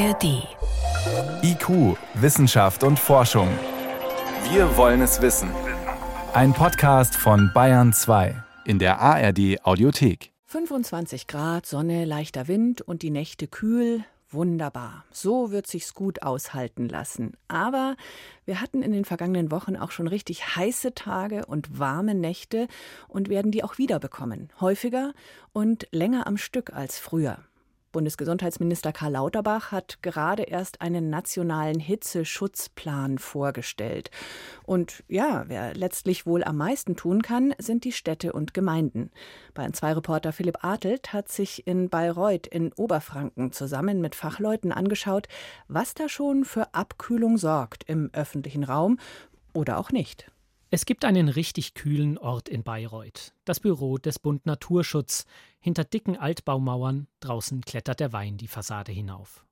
[0.00, 0.48] ARD.
[1.42, 3.48] IQ, Wissenschaft und Forschung.
[4.50, 5.50] Wir wollen es wissen.
[6.32, 10.32] Ein Podcast von Bayern 2 in der ARD Audiothek.
[10.46, 14.02] 25 Grad, Sonne, leichter Wind und die Nächte kühl.
[14.30, 15.04] Wunderbar.
[15.10, 17.34] So wird sich's gut aushalten lassen.
[17.48, 17.94] Aber
[18.46, 22.68] wir hatten in den vergangenen Wochen auch schon richtig heiße Tage und warme Nächte
[23.06, 24.48] und werden die auch wieder bekommen.
[24.62, 25.12] Häufiger
[25.52, 27.36] und länger am Stück als früher.
[27.92, 34.10] Bundesgesundheitsminister Karl Lauterbach hat gerade erst einen nationalen Hitzeschutzplan vorgestellt.
[34.64, 39.10] Und ja, wer letztlich wohl am meisten tun kann, sind die Städte und Gemeinden.
[39.54, 45.26] Bayern 2 Reporter Philipp Artelt hat sich in Bayreuth in Oberfranken zusammen mit Fachleuten angeschaut,
[45.68, 48.98] was da schon für Abkühlung sorgt im öffentlichen Raum
[49.52, 50.30] oder auch nicht.
[50.72, 55.26] Es gibt einen richtig kühlen Ort in Bayreuth, das Büro des Bund Naturschutz.
[55.58, 59.44] Hinter dicken Altbaumauern, draußen klettert der Wein die Fassade hinauf.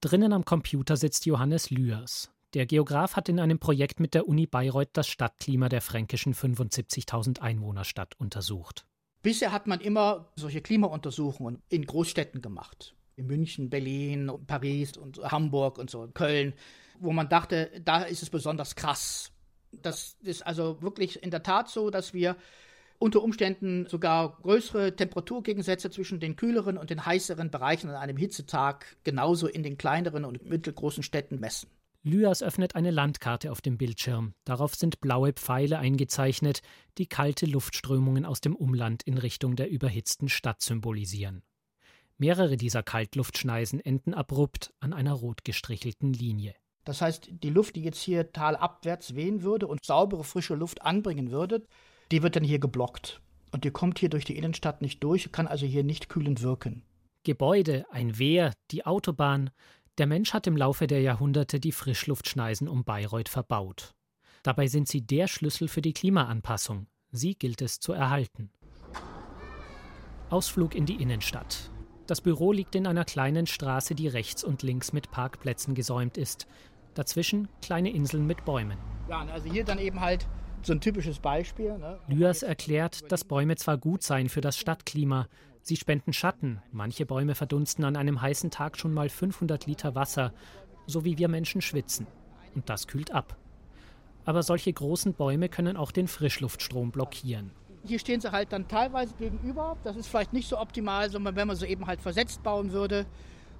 [0.00, 2.32] Drinnen am Computer sitzt Johannes Lührs.
[2.54, 7.38] Der Geograf hat in einem Projekt mit der Uni Bayreuth das Stadtklima der fränkischen 75.000
[7.38, 8.86] Einwohnerstadt untersucht.
[9.22, 12.96] Bisher hat man immer solche Klimauntersuchungen in Großstädten gemacht.
[13.14, 16.54] In München, Berlin, Paris und Hamburg und so, Köln,
[16.98, 19.30] wo man dachte, da ist es besonders krass
[19.72, 22.36] das ist also wirklich in der Tat so, dass wir
[22.98, 28.96] unter Umständen sogar größere Temperaturgegensätze zwischen den kühleren und den heißeren Bereichen an einem Hitzetag
[29.04, 31.68] genauso in den kleineren und mittelgroßen Städten messen.
[32.02, 34.34] Lyas öffnet eine Landkarte auf dem Bildschirm.
[34.44, 36.62] Darauf sind blaue Pfeile eingezeichnet,
[36.98, 41.42] die kalte Luftströmungen aus dem Umland in Richtung der überhitzten Stadt symbolisieren.
[42.16, 46.54] Mehrere dieser Kaltluftschneisen enden abrupt an einer rot gestrichelten Linie.
[46.86, 51.32] Das heißt, die Luft, die jetzt hier talabwärts wehen würde und saubere, frische Luft anbringen
[51.32, 51.66] würde,
[52.12, 53.20] die wird dann hier geblockt.
[53.50, 56.84] Und die kommt hier durch die Innenstadt nicht durch, kann also hier nicht kühlend wirken.
[57.24, 59.50] Gebäude, ein Wehr, die Autobahn.
[59.98, 63.94] Der Mensch hat im Laufe der Jahrhunderte die Frischluftschneisen um Bayreuth verbaut.
[64.44, 66.86] Dabei sind sie der Schlüssel für die Klimaanpassung.
[67.10, 68.52] Sie gilt es zu erhalten.
[70.30, 71.72] Ausflug in die Innenstadt.
[72.06, 76.46] Das Büro liegt in einer kleinen Straße, die rechts und links mit Parkplätzen gesäumt ist.
[76.96, 78.78] Dazwischen kleine Inseln mit Bäumen.
[79.08, 80.26] Ja, also hier dann eben halt
[80.62, 81.76] so ein typisches Beispiel.
[81.78, 82.00] Ne?
[82.08, 85.28] Lyas erklärt, dass Bäume zwar gut seien für das Stadtklima,
[85.62, 86.62] sie spenden Schatten.
[86.72, 90.32] Manche Bäume verdunsten an einem heißen Tag schon mal 500 Liter Wasser,
[90.86, 92.06] so wie wir Menschen schwitzen.
[92.54, 93.36] Und das kühlt ab.
[94.24, 97.50] Aber solche großen Bäume können auch den Frischluftstrom blockieren.
[97.84, 99.76] Hier stehen sie halt dann teilweise gegenüber.
[99.84, 103.06] Das ist vielleicht nicht so optimal, sondern wenn man sie eben halt versetzt bauen würde.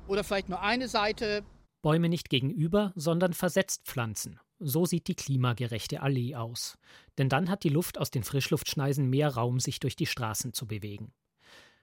[0.09, 1.45] Oder vielleicht nur eine Seite.
[1.87, 4.41] Bäume nicht gegenüber, sondern versetzt pflanzen.
[4.59, 6.79] So sieht die klimagerechte Allee aus.
[7.17, 10.67] Denn dann hat die Luft aus den Frischluftschneisen mehr Raum, sich durch die Straßen zu
[10.67, 11.13] bewegen.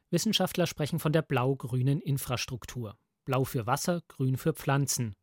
[0.09, 2.97] Wissenschaftler sprechen von der blau-grünen Infrastruktur.
[3.24, 5.16] Blau für Wasser, grün für Pflanzen.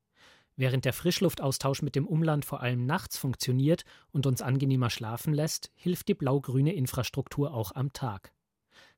[0.57, 5.71] Während der Frischluftaustausch mit dem Umland vor allem nachts funktioniert und uns angenehmer schlafen lässt,
[5.75, 8.33] hilft die blau-grüne Infrastruktur auch am Tag.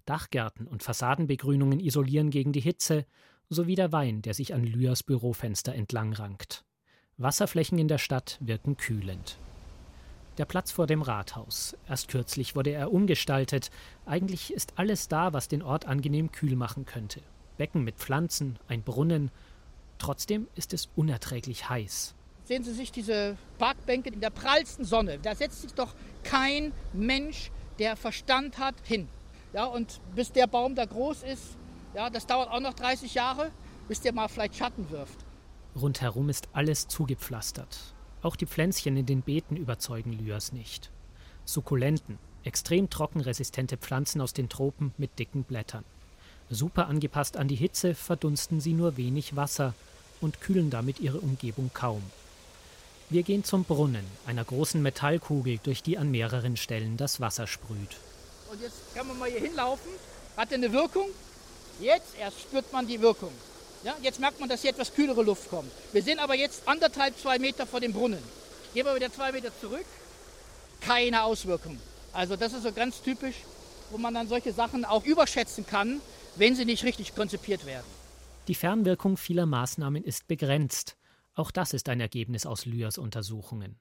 [0.04, 3.04] Dachgärten und Fassadenbegrünungen isolieren gegen die Hitze,
[3.52, 6.64] sowie der Wein, der sich an Lyas Bürofenster entlang rankt.
[7.18, 9.38] Wasserflächen in der Stadt wirken kühlend.
[10.38, 11.76] Der Platz vor dem Rathaus.
[11.86, 13.70] Erst kürzlich wurde er umgestaltet.
[14.06, 17.20] Eigentlich ist alles da, was den Ort angenehm kühl machen könnte.
[17.58, 19.30] Becken mit Pflanzen, ein Brunnen.
[19.98, 22.14] Trotzdem ist es unerträglich heiß.
[22.44, 25.18] Sehen Sie sich diese Parkbänke in der prallsten Sonne.
[25.22, 29.08] Da setzt sich doch kein Mensch, der Verstand hat, hin.
[29.52, 31.58] Ja, und bis der Baum da groß ist,
[31.94, 33.50] ja, das dauert auch noch 30 Jahre,
[33.88, 35.18] bis der mal vielleicht Schatten wirft.
[35.74, 37.78] Rundherum ist alles zugepflastert.
[38.22, 40.90] Auch die Pflänzchen in den Beeten überzeugen Lyas nicht.
[41.44, 45.84] Sukkulenten, extrem trockenresistente Pflanzen aus den Tropen mit dicken Blättern.
[46.50, 49.74] Super angepasst an die Hitze verdunsten sie nur wenig Wasser
[50.20, 52.02] und kühlen damit ihre Umgebung kaum.
[53.10, 57.96] Wir gehen zum Brunnen, einer großen Metallkugel, durch die an mehreren Stellen das Wasser sprüht.
[58.50, 59.90] Und jetzt kann man mal hier hinlaufen.
[60.36, 61.08] Hat der eine Wirkung?
[61.82, 63.32] Jetzt erst spürt man die Wirkung.
[63.82, 65.68] Ja, jetzt merkt man, dass hier etwas kühlere Luft kommt.
[65.92, 68.22] Wir sind aber jetzt anderthalb, zwei Meter vor dem Brunnen.
[68.72, 69.84] Gehen wir wieder zwei Meter zurück.
[70.80, 71.80] Keine Auswirkung.
[72.12, 73.34] Also das ist so ganz typisch,
[73.90, 76.00] wo man dann solche Sachen auch überschätzen kann,
[76.36, 77.86] wenn sie nicht richtig konzipiert werden.
[78.46, 80.96] Die Fernwirkung vieler Maßnahmen ist begrenzt.
[81.34, 83.80] Auch das ist ein Ergebnis aus Lyas Untersuchungen.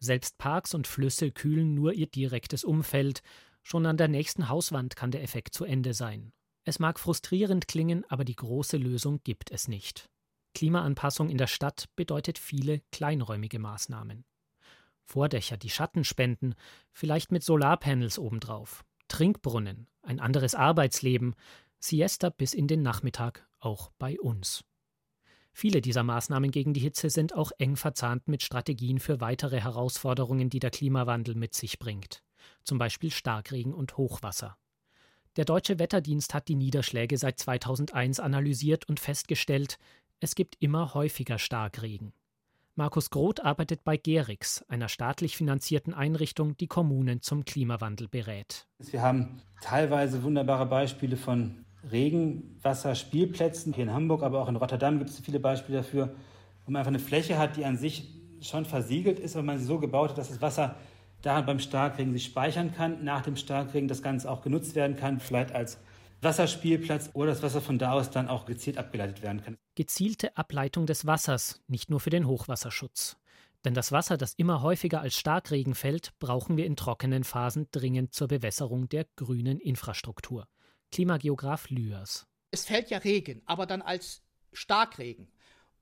[0.00, 3.20] Selbst Parks und Flüsse kühlen nur ihr direktes Umfeld.
[3.62, 6.32] Schon an der nächsten Hauswand kann der Effekt zu Ende sein.
[6.64, 10.08] Es mag frustrierend klingen, aber die große Lösung gibt es nicht.
[10.54, 14.24] Klimaanpassung in der Stadt bedeutet viele kleinräumige Maßnahmen.
[15.04, 16.54] Vordächer, die Schatten spenden,
[16.92, 21.34] vielleicht mit Solarpanels obendrauf, Trinkbrunnen, ein anderes Arbeitsleben,
[21.78, 24.64] Siesta bis in den Nachmittag, auch bei uns.
[25.52, 30.50] Viele dieser Maßnahmen gegen die Hitze sind auch eng verzahnt mit Strategien für weitere Herausforderungen,
[30.50, 32.22] die der Klimawandel mit sich bringt,
[32.64, 34.56] zum Beispiel Starkregen und Hochwasser.
[35.36, 39.78] Der deutsche Wetterdienst hat die Niederschläge seit 2001 analysiert und festgestellt,
[40.20, 42.12] es gibt immer häufiger Starkregen.
[42.76, 48.66] Markus Groth arbeitet bei Gerix, einer staatlich finanzierten Einrichtung, die Kommunen zum Klimawandel berät.
[48.78, 53.72] Wir haben teilweise wunderbare Beispiele von Regenwasserspielplätzen.
[53.72, 56.14] Hier in Hamburg, aber auch in Rotterdam gibt es viele Beispiele dafür,
[56.64, 58.08] wo man einfach eine Fläche hat, die an sich
[58.40, 60.76] schon versiegelt ist, aber man sie so gebaut hat, dass das Wasser
[61.24, 65.20] da beim Starkregen sich speichern kann, nach dem Starkregen das Ganze auch genutzt werden kann,
[65.20, 65.78] vielleicht als
[66.20, 69.56] Wasserspielplatz oder das Wasser von da aus dann auch gezielt abgeleitet werden kann.
[69.74, 73.16] Gezielte Ableitung des Wassers, nicht nur für den Hochwasserschutz.
[73.64, 78.12] Denn das Wasser, das immer häufiger als Starkregen fällt, brauchen wir in trockenen Phasen dringend
[78.12, 80.46] zur Bewässerung der grünen Infrastruktur.
[80.90, 82.26] Klimageograf Lührs.
[82.50, 84.22] Es fällt ja Regen, aber dann als
[84.52, 85.28] Starkregen.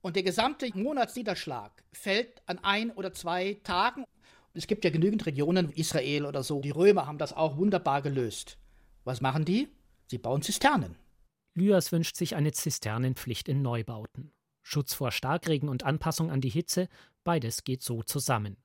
[0.01, 4.05] Und der gesamte Monatsniederschlag fällt an ein oder zwei Tagen.
[4.55, 6.61] Es gibt ja genügend Regionen, Israel oder so.
[6.61, 8.59] Die Römer haben das auch wunderbar gelöst.
[9.05, 9.69] Was machen die?
[10.09, 10.97] Sie bauen Zisternen.
[11.55, 14.33] Lyas wünscht sich eine Zisternenpflicht in Neubauten.
[14.63, 16.89] Schutz vor Starkregen und Anpassung an die Hitze,
[17.25, 18.57] beides geht so zusammen.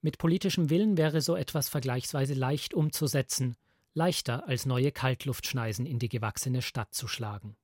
[0.00, 3.56] Mit politischem Willen wäre so etwas vergleichsweise leicht umzusetzen,
[3.94, 7.56] leichter als neue Kaltluftschneisen in die gewachsene Stadt zu schlagen.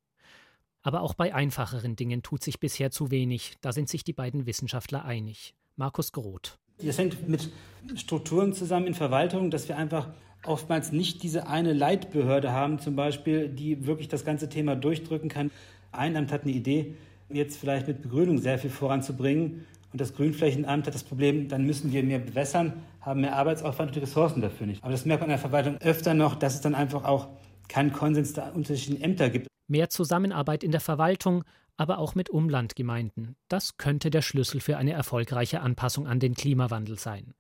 [0.83, 4.47] Aber auch bei einfacheren Dingen tut sich bisher zu wenig, da sind sich die beiden
[4.47, 5.55] Wissenschaftler einig.
[5.77, 6.60] Markus Groth.
[6.85, 7.51] Das hängt mit
[7.97, 10.09] Strukturen zusammen in Verwaltung, dass wir einfach
[10.45, 15.51] oftmals nicht diese eine Leitbehörde haben, zum Beispiel, die wirklich das ganze Thema durchdrücken kann.
[15.93, 16.95] Ein Amt hat eine Idee,
[17.29, 19.67] jetzt vielleicht mit Begrünung sehr viel voranzubringen.
[19.93, 23.97] Und das Grünflächenamt hat das Problem, dann müssen wir mehr bewässern, haben mehr Arbeitsaufwand und
[23.97, 24.83] die Ressourcen dafür nicht.
[24.83, 27.29] Aber das merkt man in der Verwaltung öfter noch, dass es dann einfach auch
[27.69, 29.49] keinen Konsens der unterschiedlichen Ämter gibt.
[29.69, 31.45] Mehr Zusammenarbeit in der Verwaltung,
[31.81, 33.37] aber auch mit Umlandgemeinden.
[33.49, 37.35] Das könnte der Schlüssel für eine erfolgreiche Anpassung an den Klimawandel sein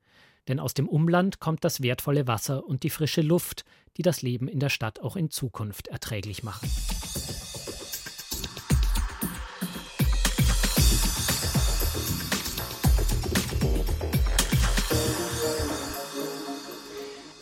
[0.50, 3.64] denn aus dem Umland kommt das wertvolle Wasser und die frische Luft,
[3.96, 6.68] die das Leben in der Stadt auch in Zukunft erträglich machen.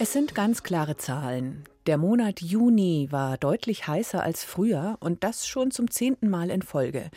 [0.00, 1.64] Es sind ganz klare Zahlen.
[1.88, 6.60] Der Monat Juni war deutlich heißer als früher und das schon zum zehnten Mal in
[6.60, 7.10] Folge.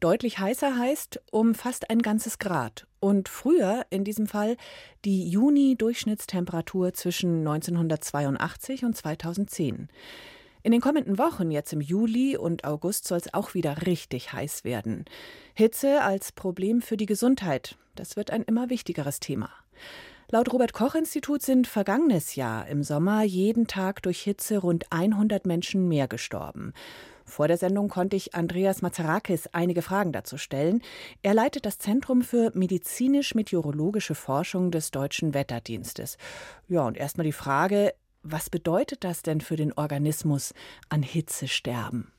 [0.00, 2.88] Deutlich heißer heißt um fast ein ganzes Grad.
[2.98, 4.56] Und früher, in diesem Fall,
[5.04, 9.88] die Juni-Durchschnittstemperatur zwischen 1982 und 2010.
[10.64, 14.64] In den kommenden Wochen, jetzt im Juli und August, soll es auch wieder richtig heiß
[14.64, 15.04] werden.
[15.54, 19.50] Hitze als Problem für die Gesundheit, das wird ein immer wichtigeres Thema.
[20.30, 25.46] Laut Robert Koch Institut sind vergangenes Jahr im Sommer jeden Tag durch Hitze rund 100
[25.46, 26.74] Menschen mehr gestorben.
[27.24, 30.82] Vor der Sendung konnte ich Andreas Mazarakis einige Fragen dazu stellen.
[31.22, 36.18] Er leitet das Zentrum für medizinisch-meteorologische Forschung des Deutschen Wetterdienstes.
[36.68, 40.52] Ja, und erstmal die Frage, was bedeutet das denn für den Organismus
[40.90, 42.12] an Hitzesterben?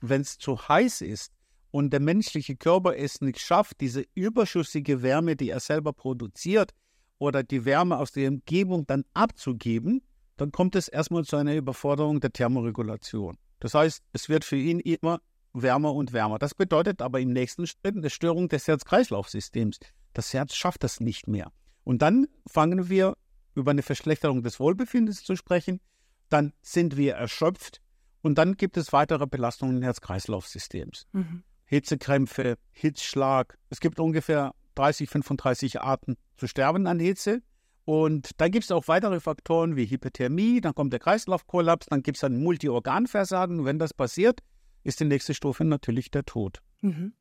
[0.00, 1.32] Wenn es zu heiß ist
[1.70, 6.72] und der menschliche Körper es nicht schafft, diese überschüssige Wärme, die er selber produziert,
[7.18, 10.02] oder die Wärme aus der Umgebung dann abzugeben,
[10.36, 13.36] dann kommt es erstmal zu einer Überforderung der Thermoregulation.
[13.60, 15.20] Das heißt, es wird für ihn immer
[15.52, 16.38] wärmer und wärmer.
[16.38, 19.78] Das bedeutet aber im nächsten Schritt eine Störung des Herz-Kreislauf-Systems.
[20.12, 21.52] Das Herz schafft das nicht mehr.
[21.84, 23.16] Und dann fangen wir
[23.54, 25.80] über eine Verschlechterung des Wohlbefindens zu sprechen.
[26.28, 27.80] Dann sind wir erschöpft
[28.22, 31.06] und dann gibt es weitere Belastungen des Herz-Kreislauf-Systems.
[31.12, 31.44] Mhm.
[31.66, 33.58] Hitzekrämpfe, Hitzschlag.
[33.70, 37.42] Es gibt ungefähr 30, 35 Arten zu sterben an Hitze.
[37.84, 42.16] Und dann gibt es auch weitere Faktoren wie Hyperthermie, dann kommt der Kreislaufkollaps, dann gibt
[42.16, 43.64] es ein Multiorganversagen.
[43.64, 44.40] Wenn das passiert,
[44.84, 46.60] ist die nächste Stufe natürlich der Tod.
[46.80, 47.12] Mhm.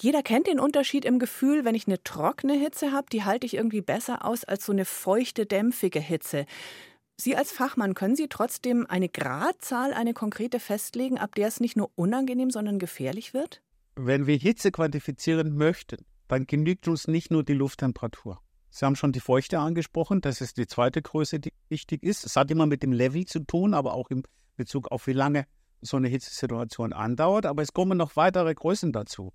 [0.00, 3.54] Jeder kennt den Unterschied im Gefühl, wenn ich eine trockene Hitze habe, die halte ich
[3.54, 6.46] irgendwie besser aus als so eine feuchte, dämpfige Hitze.
[7.16, 11.76] Sie als Fachmann, können Sie trotzdem eine Gradzahl, eine konkrete festlegen, ab der es nicht
[11.76, 13.62] nur unangenehm, sondern gefährlich wird?
[13.94, 18.40] Wenn wir Hitze quantifizieren möchten, dann genügt uns nicht nur die Lufttemperatur.
[18.70, 20.20] Sie haben schon die Feuchte angesprochen.
[20.20, 22.26] Das ist die zweite Größe, die wichtig ist.
[22.26, 24.24] Es hat immer mit dem Level zu tun, aber auch in
[24.56, 25.46] Bezug auf wie lange
[25.80, 27.46] so eine Hitzesituation andauert.
[27.46, 29.32] Aber es kommen noch weitere Größen dazu.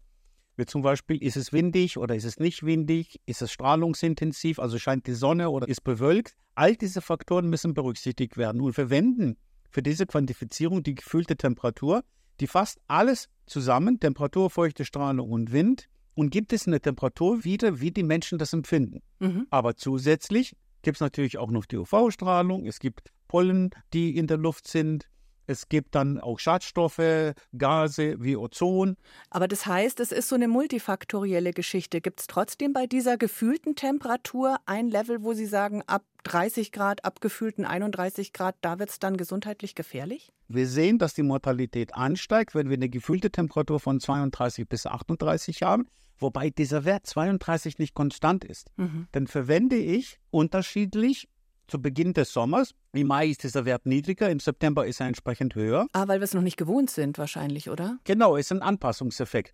[0.58, 3.22] Wie zum Beispiel, ist es windig oder ist es nicht windig?
[3.26, 6.36] Ist es strahlungsintensiv, also scheint die Sonne oder ist bewölkt?
[6.54, 8.60] All diese Faktoren müssen berücksichtigt werden.
[8.60, 9.38] Und verwenden
[9.70, 12.04] für diese Quantifizierung die gefühlte Temperatur,
[12.42, 15.89] die fasst alles zusammen, Temperatur, Feuchte, Strahlung und Wind,
[16.20, 19.02] und gibt es eine Temperatur wieder, wie die Menschen das empfinden.
[19.20, 19.48] Mhm.
[19.50, 24.38] Aber zusätzlich gibt es natürlich auch noch die UV-Strahlung, es gibt Pollen, die in der
[24.38, 25.08] Luft sind,
[25.50, 28.98] Es gibt dann auch Schadstoffe, Gase wie Ozon.
[29.32, 32.02] Aber das heißt, es ist so eine multifaktorielle Geschichte.
[32.02, 37.04] Gibt es trotzdem bei dieser gefühlten Temperatur ein Level, wo Sie sagen, ab 30 Grad,
[37.04, 40.32] ab gefühlten 31 Grad, da wird es dann gesundheitlich gefährlich?
[40.50, 45.64] Wir sehen, dass die Mortalität ansteigt, wenn wir eine gefühlte Temperatur von 32 bis 38
[45.64, 45.88] haben,
[46.20, 48.72] wobei dieser Wert 32 nicht konstant ist.
[48.78, 49.08] Mhm.
[49.12, 51.28] Dann verwende ich unterschiedlich
[51.68, 52.74] zu Beginn des Sommers.
[52.94, 55.88] Im Mai ist dieser Wert niedriger, im September ist er entsprechend höher.
[55.94, 58.00] Ah, weil wir es noch nicht gewohnt sind, wahrscheinlich, oder?
[58.04, 59.54] Genau, ist ein Anpassungseffekt.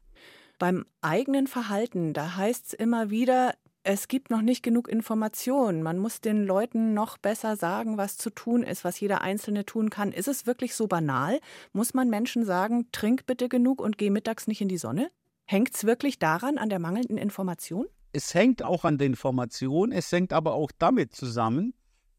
[0.57, 3.53] Beim eigenen Verhalten, da heißt es immer wieder,
[3.83, 5.83] es gibt noch nicht genug Informationen.
[5.83, 9.91] Man muss den Leuten noch besser sagen, was zu tun ist, was jeder Einzelne tun
[9.91, 10.11] kann.
[10.11, 11.39] Ist es wirklich so banal?
[11.71, 15.11] Muss man Menschen sagen, trink bitte genug und geh mittags nicht in die Sonne?
[15.47, 17.85] Hängt es wirklich daran, an der mangelnden Information?
[18.13, 21.75] Es hängt auch an der Information, es hängt aber auch damit zusammen,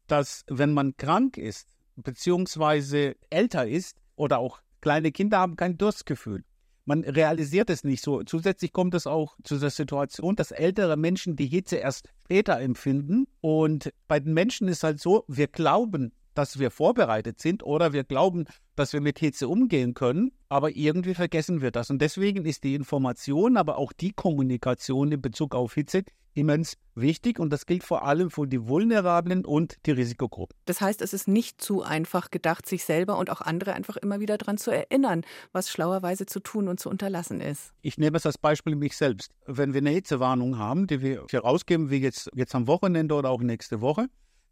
[0.07, 1.67] dass wenn man krank ist,
[1.97, 6.45] beziehungsweise älter ist oder auch kleine Kinder haben kein Durstgefühl.
[6.85, 8.23] Man realisiert es nicht so.
[8.23, 13.27] Zusätzlich kommt es auch zu der Situation, dass ältere Menschen die Hitze erst später empfinden.
[13.41, 18.03] Und bei den Menschen ist halt so, wir glauben, dass wir vorbereitet sind oder wir
[18.03, 21.89] glauben, dass wir mit Hitze umgehen können, aber irgendwie vergessen wir das.
[21.89, 26.03] Und deswegen ist die Information, aber auch die Kommunikation in Bezug auf Hitze
[26.37, 30.55] immens wichtig und das gilt vor allem für die Vulnerablen und die Risikogruppen.
[30.65, 34.19] Das heißt, es ist nicht zu einfach gedacht, sich selber und auch andere einfach immer
[34.19, 37.73] wieder daran zu erinnern, was schlauerweise zu tun und zu unterlassen ist.
[37.81, 39.31] Ich nehme es als Beispiel mich selbst.
[39.47, 43.31] Wenn wir eine Hitzewarnung haben, die wir hier rausgeben, wie jetzt, jetzt am Wochenende oder
[43.31, 44.07] auch nächste Woche,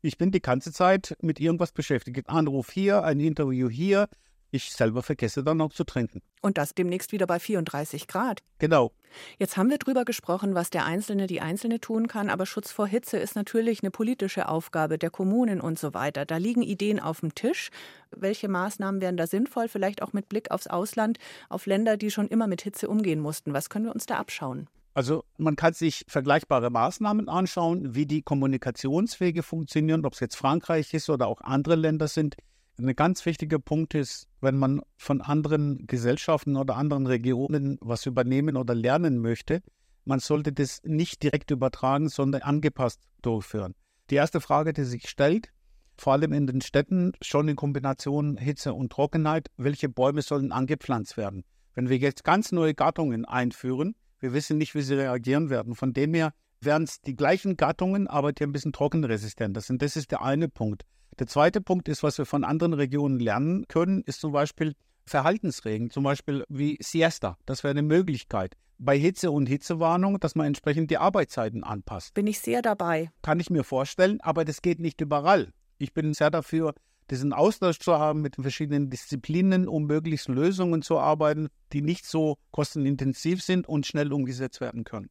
[0.06, 2.30] ich bin die ganze Zeit mit irgendwas beschäftigt.
[2.30, 4.08] Anruf hier, ein Interview hier.
[4.52, 6.22] Ich selber vergesse dann auch zu trinken.
[6.42, 8.42] Und das demnächst wieder bei 34 Grad.
[8.60, 8.92] Genau.
[9.38, 12.88] Jetzt haben wir darüber gesprochen, was der Einzelne, die Einzelne tun kann, aber Schutz vor
[12.88, 16.26] Hitze ist natürlich eine politische Aufgabe der Kommunen und so weiter.
[16.26, 17.70] Da liegen Ideen auf dem Tisch.
[18.12, 19.68] Welche Maßnahmen wären da sinnvoll?
[19.68, 21.18] Vielleicht auch mit Blick aufs Ausland,
[21.50, 23.54] auf Länder, die schon immer mit Hitze umgehen mussten.
[23.54, 24.68] Was können wir uns da abschauen?
[24.96, 30.94] Also man kann sich vergleichbare Maßnahmen anschauen, wie die Kommunikationswege funktionieren, ob es jetzt Frankreich
[30.94, 32.38] ist oder auch andere Länder sind.
[32.78, 38.56] Ein ganz wichtiger Punkt ist, wenn man von anderen Gesellschaften oder anderen Regionen was übernehmen
[38.56, 39.62] oder lernen möchte,
[40.06, 43.76] man sollte das nicht direkt übertragen, sondern angepasst durchführen.
[44.10, 45.50] Die erste Frage, die sich stellt,
[45.98, 51.18] vor allem in den Städten, schon in Kombination Hitze und Trockenheit, welche Bäume sollen angepflanzt
[51.18, 51.44] werden?
[51.74, 55.76] Wenn wir jetzt ganz neue Gattungen einführen, wir wissen nicht, wie sie reagieren werden.
[55.76, 59.84] Von dem her wären es die gleichen Gattungen, aber die ein bisschen trockenresistenter sind.
[59.84, 60.82] Das ist der eine Punkt.
[61.20, 64.74] Der zweite Punkt ist, was wir von anderen Regionen lernen können, ist zum Beispiel
[65.06, 67.38] Verhaltensregeln, zum Beispiel wie Siesta.
[67.46, 68.56] Das wäre eine Möglichkeit.
[68.80, 72.16] Bei Hitze und Hitzewarnung, dass man entsprechend die Arbeitszeiten anpasst.
[72.16, 73.12] Bin ich sehr dabei.
[73.22, 75.54] Kann ich mir vorstellen, aber das geht nicht überall.
[75.78, 76.74] Ich bin sehr dafür,
[77.12, 82.06] diesen Austausch zu haben mit den verschiedenen Disziplinen, um möglichst Lösungen zu arbeiten, die nicht
[82.06, 85.10] so kostenintensiv sind und schnell umgesetzt werden können.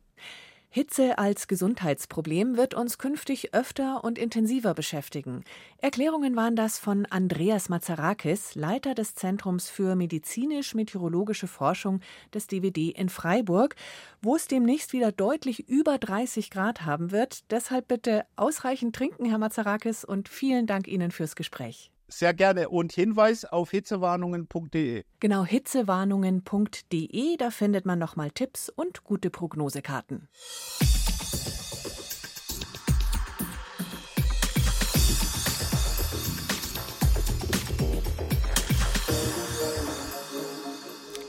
[0.75, 5.45] Hitze als Gesundheitsproblem wird uns künftig öfter und intensiver beschäftigen.
[5.78, 12.00] Erklärungen waren das von Andreas Mazarakis, Leiter des Zentrums für medizinisch-meteorologische Forschung
[12.35, 13.76] des DWD in Freiburg,
[14.21, 17.52] wo es demnächst wieder deutlich über 30 Grad haben wird.
[17.52, 21.93] Deshalb bitte ausreichend trinken, Herr Mazarakis, und vielen Dank Ihnen fürs Gespräch.
[22.16, 22.68] Sehr gerne.
[22.68, 25.02] Und Hinweis auf hitzewarnungen.de.
[25.18, 27.37] Genau, hitzewarnungen.de.
[27.37, 30.28] Da findet man nochmal Tipps und gute Prognosekarten.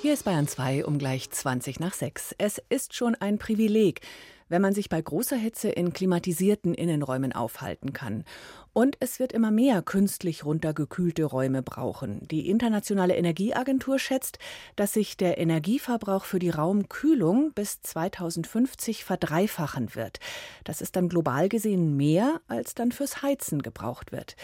[0.03, 2.35] Hier ist Bayern 2 um gleich 20 nach 6.
[2.37, 4.01] Es ist schon ein Privileg,
[4.49, 8.23] wenn man sich bei großer Hitze in klimatisierten Innenräumen aufhalten kann.
[8.73, 12.27] Und es wird immer mehr künstlich runtergekühlte Räume brauchen.
[12.27, 14.37] Die Internationale Energieagentur schätzt,
[14.75, 20.19] dass sich der Energieverbrauch für die Raumkühlung bis 2050 verdreifachen wird.
[20.65, 24.35] Das ist dann global gesehen mehr, als dann fürs Heizen gebraucht wird.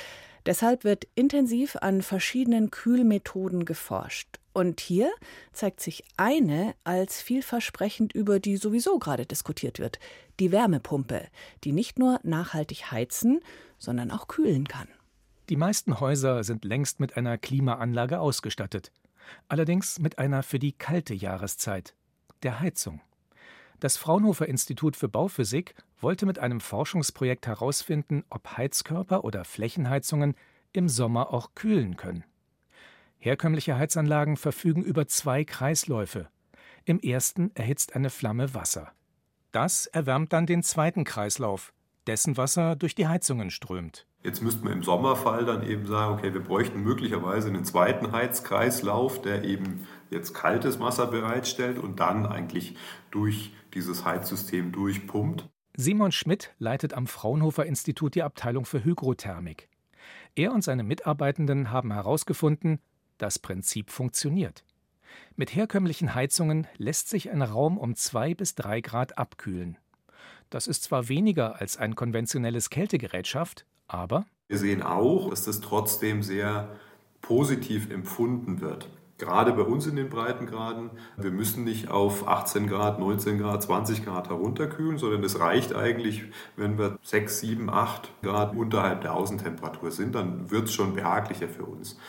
[0.45, 4.40] Deshalb wird intensiv an verschiedenen Kühlmethoden geforscht.
[4.53, 5.11] Und hier
[5.53, 9.99] zeigt sich eine als vielversprechend, über die sowieso gerade diskutiert wird,
[10.39, 11.27] die Wärmepumpe,
[11.63, 13.39] die nicht nur nachhaltig heizen,
[13.77, 14.87] sondern auch kühlen kann.
[15.49, 18.91] Die meisten Häuser sind längst mit einer Klimaanlage ausgestattet,
[19.47, 21.95] allerdings mit einer für die kalte Jahreszeit,
[22.43, 23.01] der Heizung.
[23.79, 30.35] Das Fraunhofer Institut für Bauphysik wollte mit einem Forschungsprojekt herausfinden, ob Heizkörper oder Flächenheizungen
[30.71, 32.23] im Sommer auch kühlen können.
[33.23, 36.27] Herkömmliche Heizanlagen verfügen über zwei Kreisläufe.
[36.85, 38.91] Im ersten erhitzt eine Flamme Wasser.
[39.51, 41.71] Das erwärmt dann den zweiten Kreislauf,
[42.07, 44.07] dessen Wasser durch die Heizungen strömt.
[44.23, 49.21] Jetzt müsste man im Sommerfall dann eben sagen, okay, wir bräuchten möglicherweise einen zweiten Heizkreislauf,
[49.21, 52.75] der eben jetzt kaltes Wasser bereitstellt und dann eigentlich
[53.11, 55.47] durch dieses Heizsystem durchpumpt.
[55.77, 59.69] Simon Schmidt leitet am Fraunhofer Institut die Abteilung für Hygrothermik.
[60.33, 62.79] Er und seine Mitarbeitenden haben herausgefunden,
[63.21, 64.63] das Prinzip funktioniert.
[65.35, 69.77] Mit herkömmlichen Heizungen lässt sich ein Raum um zwei bis drei Grad abkühlen.
[70.49, 75.61] Das ist zwar weniger als ein konventionelles Kältegerät schafft, aber wir sehen auch, dass das
[75.61, 76.75] trotzdem sehr
[77.21, 78.89] positiv empfunden wird.
[79.21, 84.03] Gerade bei uns in den Breitengraden, wir müssen nicht auf 18 Grad, 19 Grad, 20
[84.03, 86.23] Grad herunterkühlen, sondern es reicht eigentlich,
[86.55, 91.47] wenn wir 6, 7, 8 Grad unterhalb der Außentemperatur sind, dann wird es schon behaglicher
[91.47, 91.99] für uns.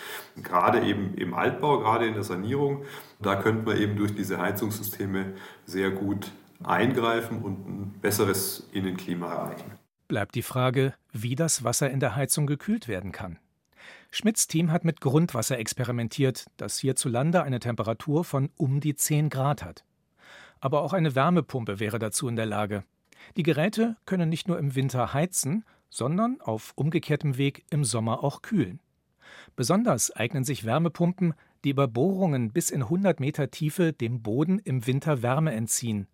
[0.42, 2.86] Gerade eben im Altbau, gerade in der Sanierung,
[3.20, 5.34] da könnte man eben durch diese Heizungssysteme
[5.66, 6.32] sehr gut
[6.64, 9.72] eingreifen und ein besseres Innenklima erreichen.
[10.08, 13.36] Bleibt die Frage, wie das Wasser in der Heizung gekühlt werden kann.
[14.14, 19.64] Schmidts Team hat mit Grundwasser experimentiert, das hierzulande eine Temperatur von um die 10 Grad
[19.64, 19.86] hat.
[20.60, 22.84] Aber auch eine Wärmepumpe wäre dazu in der Lage.
[23.38, 28.42] Die Geräte können nicht nur im Winter heizen, sondern auf umgekehrtem Weg im Sommer auch
[28.42, 28.80] kühlen.
[29.56, 31.32] Besonders eignen sich Wärmepumpen,
[31.64, 36.06] die über Bohrungen bis in 100 Meter Tiefe dem Boden im Winter Wärme entziehen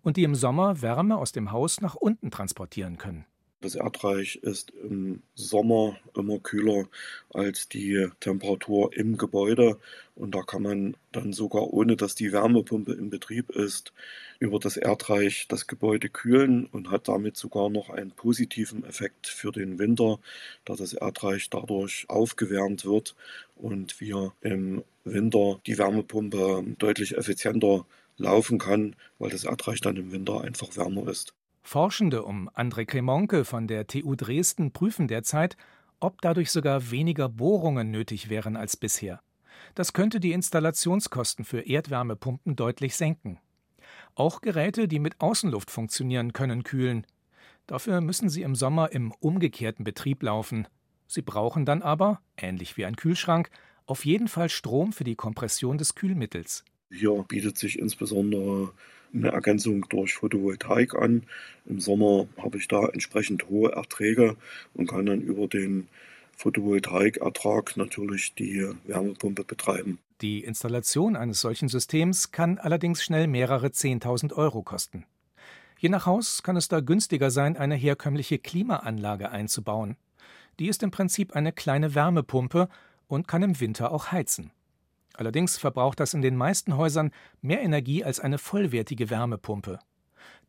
[0.00, 3.26] und die im Sommer Wärme aus dem Haus nach unten transportieren können.
[3.62, 6.88] Das Erdreich ist im Sommer immer kühler
[7.32, 9.78] als die Temperatur im Gebäude
[10.16, 13.92] und da kann man dann sogar ohne dass die Wärmepumpe in Betrieb ist,
[14.40, 19.52] über das Erdreich das Gebäude kühlen und hat damit sogar noch einen positiven Effekt für
[19.52, 20.18] den Winter,
[20.64, 23.14] da das Erdreich dadurch aufgewärmt wird
[23.54, 30.10] und wir im Winter die Wärmepumpe deutlich effizienter laufen kann, weil das Erdreich dann im
[30.10, 31.32] Winter einfach wärmer ist.
[31.62, 35.56] Forschende um André Cremonke von der TU Dresden prüfen derzeit,
[36.00, 39.20] ob dadurch sogar weniger Bohrungen nötig wären als bisher.
[39.74, 43.38] Das könnte die Installationskosten für Erdwärmepumpen deutlich senken.
[44.14, 47.06] Auch Geräte, die mit Außenluft funktionieren, können kühlen.
[47.66, 50.66] Dafür müssen sie im Sommer im umgekehrten Betrieb laufen.
[51.06, 53.50] Sie brauchen dann aber, ähnlich wie ein Kühlschrank,
[53.86, 56.64] auf jeden Fall Strom für die Kompression des Kühlmittels.
[56.90, 58.72] Hier bietet sich insbesondere
[59.14, 61.24] eine Ergänzung durch Photovoltaik an.
[61.66, 64.36] Im Sommer habe ich da entsprechend hohe Erträge
[64.74, 65.88] und kann dann über den
[66.36, 69.98] Photovoltaikertrag natürlich die Wärmepumpe betreiben.
[70.20, 75.04] Die Installation eines solchen Systems kann allerdings schnell mehrere 10.000 Euro kosten.
[75.78, 79.96] Je nach Haus kann es da günstiger sein, eine herkömmliche Klimaanlage einzubauen.
[80.60, 82.68] Die ist im Prinzip eine kleine Wärmepumpe
[83.08, 84.52] und kann im Winter auch heizen.
[85.14, 89.78] Allerdings verbraucht das in den meisten Häusern mehr Energie als eine vollwertige Wärmepumpe.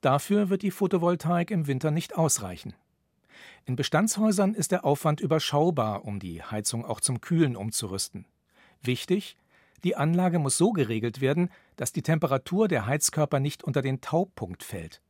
[0.02, 2.74] Dafür wird die Photovoltaik im Winter nicht ausreichen.
[3.66, 8.26] In Bestandshäusern ist der Aufwand überschaubar, um die Heizung auch zum Kühlen umzurüsten.
[8.82, 9.38] Wichtig,
[9.84, 14.64] die Anlage muss so geregelt werden, dass die Temperatur der Heizkörper nicht unter den Taubpunkt
[14.64, 15.02] fällt.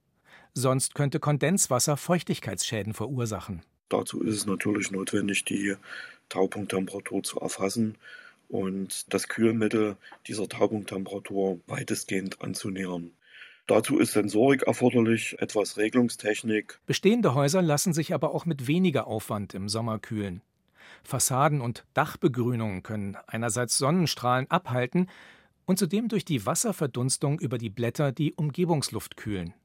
[0.54, 3.64] Sonst könnte Kondenswasser Feuchtigkeitsschäden verursachen.
[3.90, 5.76] Dazu ist es natürlich notwendig, die
[6.30, 7.98] Taupunkttemperatur zu erfassen
[8.54, 13.10] und das Kühlmittel dieser Taubungstemperatur weitestgehend anzunähern.
[13.66, 16.80] Dazu ist Sensorik erforderlich, etwas Regelungstechnik.
[16.86, 20.42] Bestehende Häuser lassen sich aber auch mit weniger Aufwand im Sommer kühlen.
[21.04, 25.10] Fassaden und Dachbegrünungen können einerseits Sonnenstrahlen abhalten
[25.66, 29.56] und zudem durch die Wasserverdunstung über die Blätter die Umgebungsluft kühlen.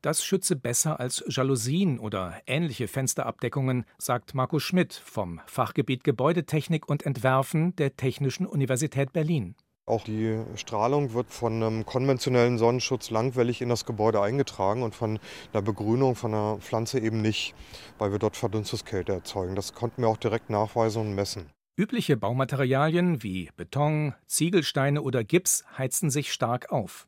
[0.00, 7.04] Das schütze besser als Jalousien oder ähnliche Fensterabdeckungen, sagt Markus Schmidt vom Fachgebiet Gebäudetechnik und
[7.04, 9.56] Entwerfen der Technischen Universität Berlin.
[9.86, 15.18] Auch die Strahlung wird von einem konventionellen Sonnenschutz langwellig in das Gebäude eingetragen und von
[15.52, 17.54] der Begrünung von der Pflanze eben nicht,
[17.98, 19.56] weil wir dort Verdunstungskälte erzeugen.
[19.56, 21.50] Das konnten wir auch direkt nachweisen und messen.
[21.76, 27.07] Übliche Baumaterialien wie Beton, Ziegelsteine oder Gips heizen sich stark auf.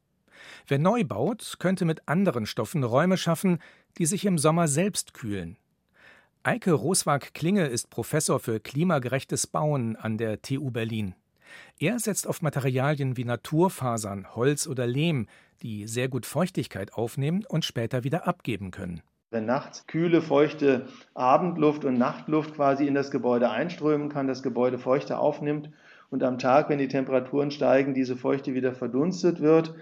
[0.67, 3.59] Wer neu baut, könnte mit anderen Stoffen Räume schaffen,
[3.99, 5.57] die sich im Sommer selbst kühlen.
[6.43, 11.15] Eike Roswag-Klinge ist Professor für klimagerechtes Bauen an der TU Berlin.
[11.79, 15.27] Er setzt auf Materialien wie Naturfasern, Holz oder Lehm,
[15.63, 19.03] die sehr gut Feuchtigkeit aufnehmen und später wieder abgeben können.
[19.31, 24.79] Wenn nachts kühle, feuchte Abendluft und Nachtluft quasi in das Gebäude einströmen kann, das Gebäude
[24.79, 25.71] Feuchte aufnimmt
[26.11, 29.75] und am Tag, wenn die Temperaturen steigen, diese Feuchte wieder verdunstet wird.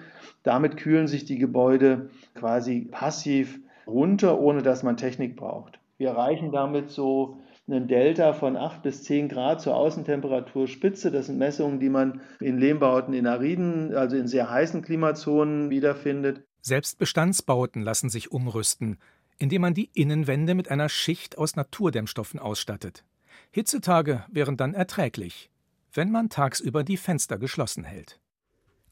[0.42, 5.80] Damit kühlen sich die Gebäude quasi passiv runter, ohne dass man Technik braucht.
[5.96, 11.10] Wir erreichen damit so einen Delta von 8 bis 10 Grad zur Außentemperaturspitze.
[11.10, 16.44] Das sind Messungen, die man in Lehmbauten in Ariden, also in sehr heißen Klimazonen, wiederfindet.
[16.60, 18.98] Selbst Bestandsbauten lassen sich umrüsten.
[19.38, 23.04] indem man die Innenwände mit einer Schicht aus Naturdämmstoffen ausstattet.
[23.52, 25.48] Hitzetage wären dann erträglich,
[25.92, 28.18] wenn man tagsüber die Fenster geschlossen hält.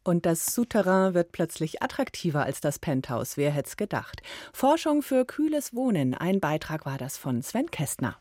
[0.06, 3.36] Und das Souterrain wird plötzlich attraktiver als das Penthouse.
[3.36, 4.22] Wer hätte es gedacht?
[4.52, 6.14] Forschung für kühles Wohnen.
[6.14, 8.14] Ein Beitrag war das von Sven Kästner.